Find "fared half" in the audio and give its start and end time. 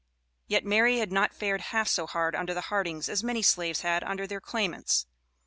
1.31-1.87